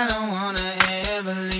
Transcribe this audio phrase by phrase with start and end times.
[0.00, 0.78] I don't wanna
[1.12, 1.59] ever leave.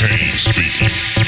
[0.00, 1.19] Kane speaking.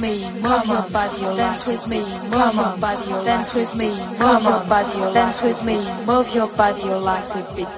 [0.00, 4.64] Me, move your body, dance with me, move your body, dance with me, move your
[4.66, 5.76] body, dance with me,
[6.06, 7.68] move your body, like a beat.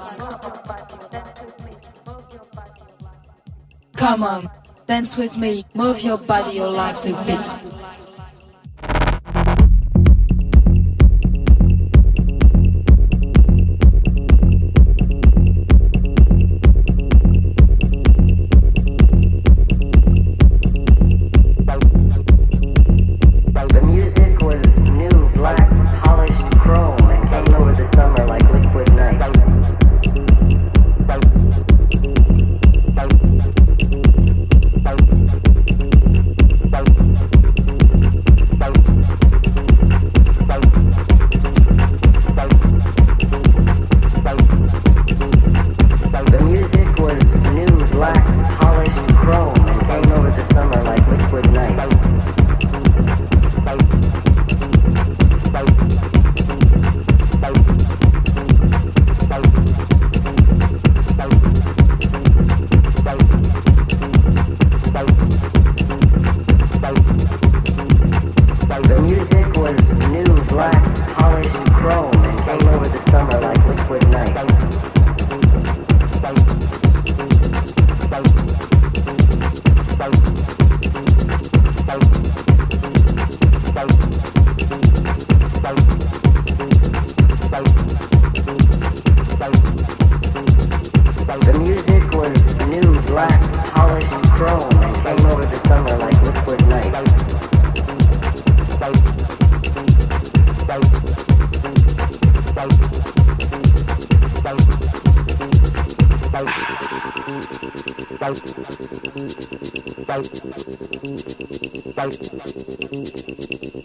[3.97, 4.49] Come on,
[4.87, 7.62] dance with me, move your body, like a beat.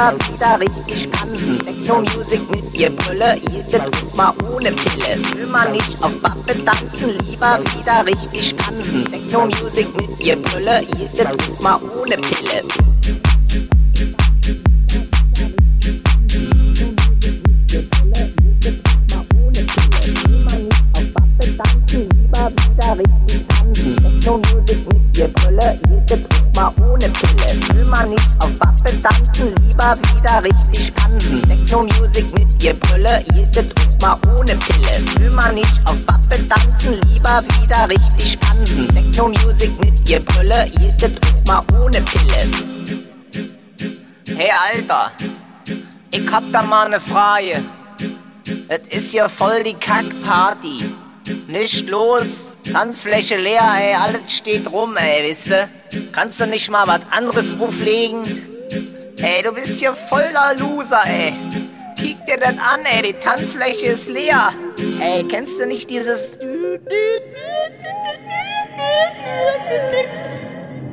[0.00, 1.58] Lieber wieder richtig tanzen.
[1.58, 5.18] Techno Music mit ihr Brille, jede Druck mal ohne Pille.
[5.34, 9.04] Will man nicht auf Waffe tanzen, lieber wieder richtig tanzen.
[9.04, 12.89] Techno Music mit ihr Brille, jede Druck mal ohne Pille.
[37.70, 38.88] Wieder richtig tanzen.
[38.88, 43.48] Techno Music mit ihr Brille, jede Druck mal ohne Pille.
[44.36, 45.12] Hey Alter,
[46.10, 47.62] ich hab da mal ne Frage.
[48.68, 50.94] Es ist ja voll die Kackparty.
[51.46, 55.68] Nicht los, Tanzfläche leer, ey, alles steht rum, ey, wisst du?
[56.10, 58.24] Kannst du nicht mal was anderes auflegen?
[59.18, 61.32] Ey, du bist hier voll der Loser, ey.
[61.96, 64.52] Kick dir das an, ey, die Tanzfläche ist leer.
[65.00, 66.38] Ey, kennst du nicht dieses...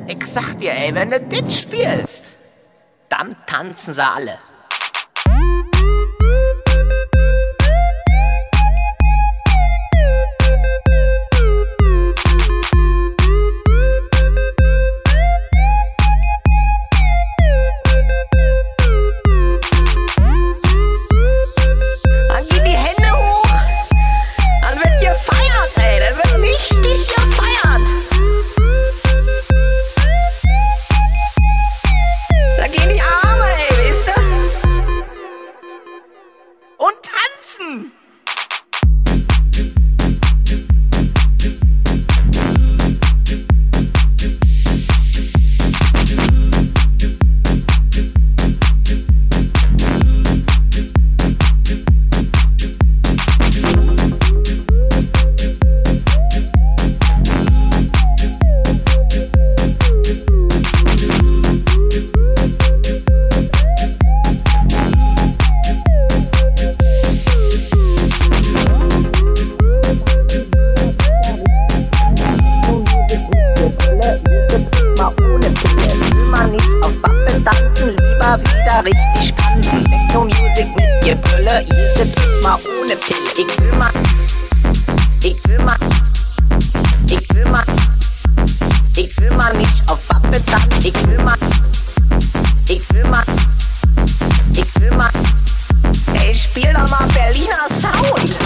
[0.06, 2.32] Ich sag dir, ey, wenn du das spielst,
[3.08, 4.38] dann tanzen sie alle.
[82.88, 83.18] ohne Pille.
[83.36, 83.90] Ich will mal,
[85.22, 85.76] ich will mal,
[87.10, 87.64] ich will mal,
[88.96, 90.86] ich will mal nicht auf Wappe tanzen.
[90.86, 91.36] Ich will mal,
[92.68, 93.24] ich will mal,
[94.52, 95.10] ich will mal,
[96.14, 98.38] ey, spiel doch mal Berliner Sound.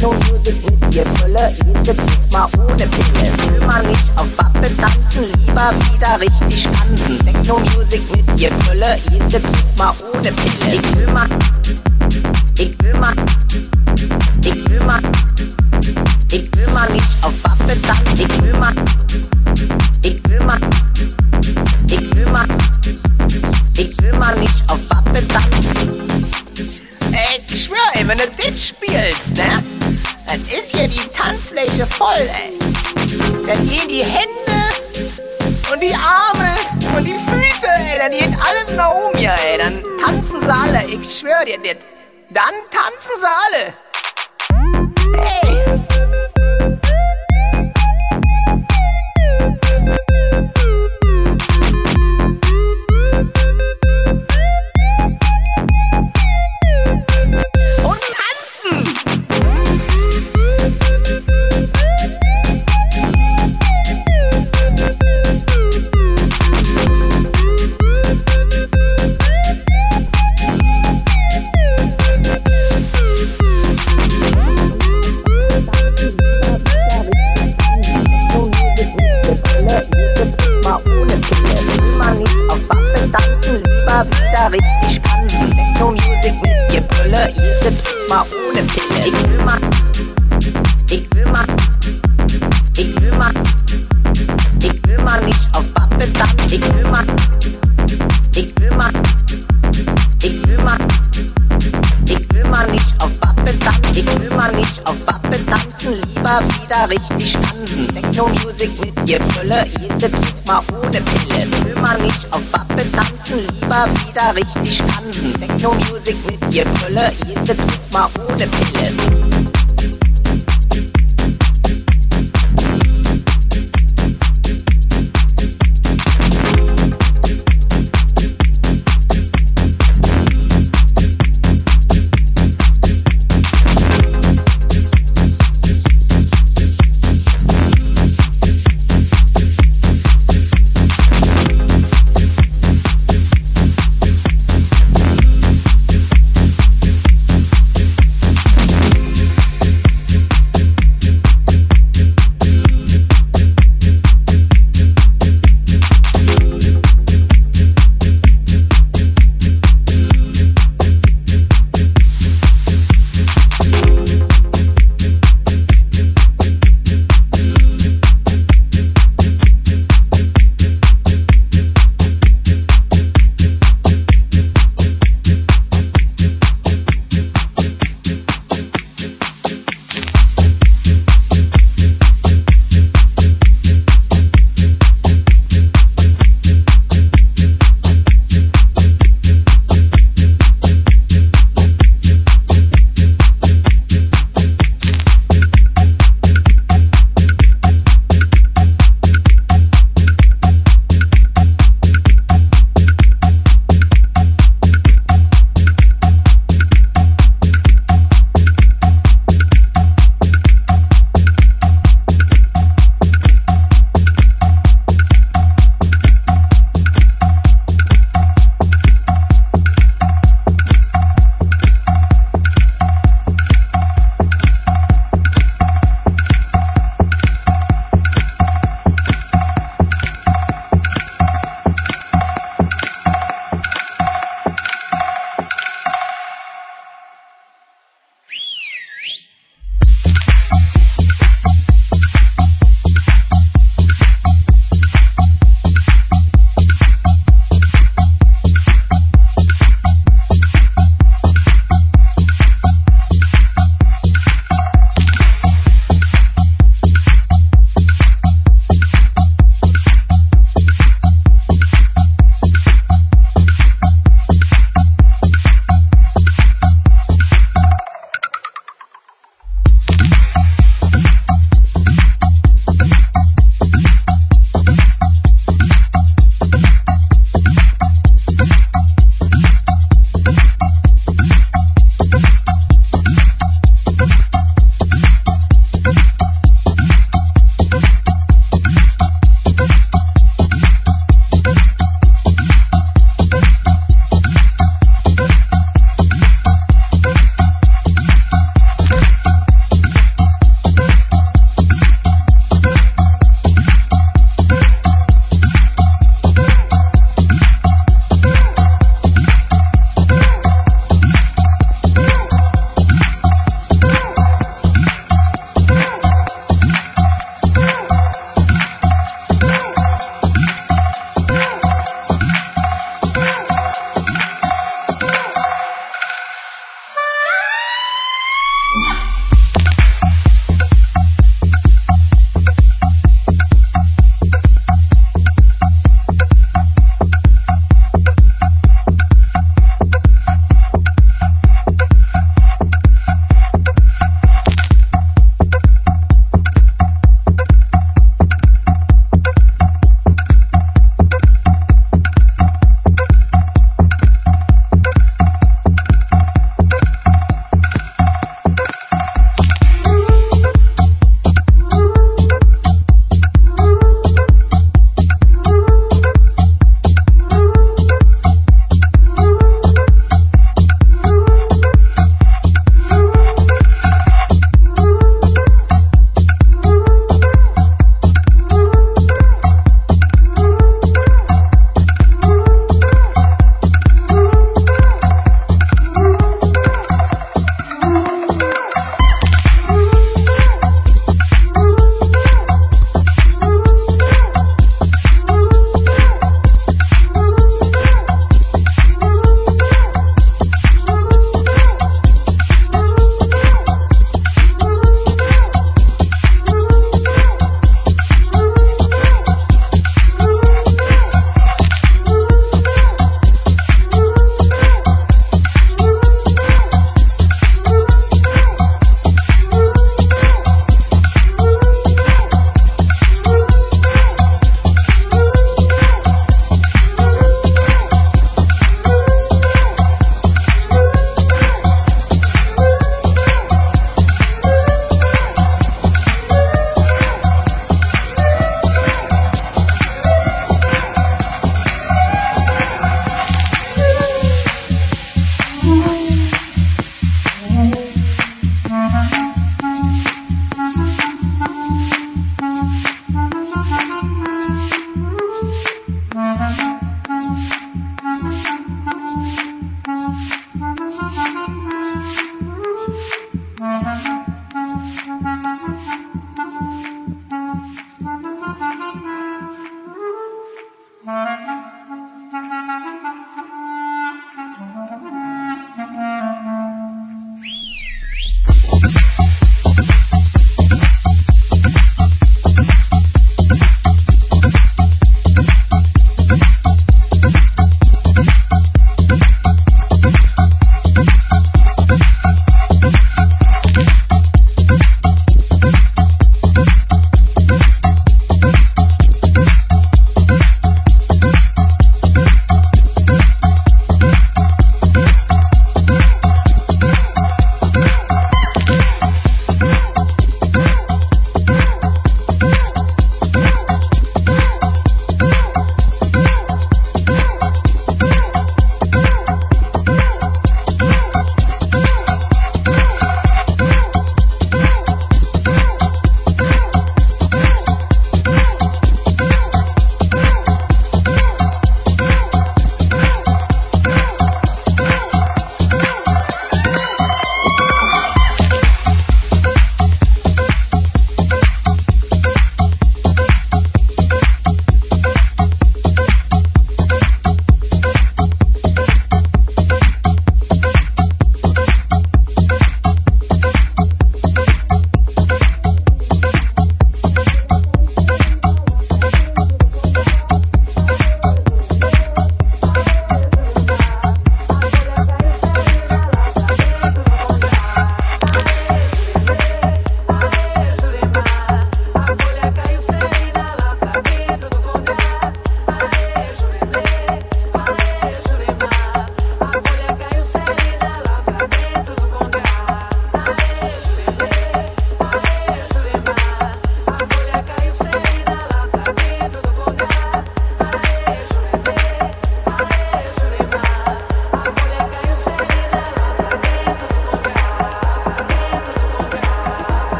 [0.00, 1.94] Nur mit dir Brille, jede
[2.32, 3.52] mal ohne Pille.
[3.52, 7.18] Will man nicht auf Wappe tanzen, lieber wieder richtig tanzen.
[7.18, 9.40] Techno-Music mit dir Brille, jede
[9.76, 10.09] mal ohne
[42.30, 42.54] Dann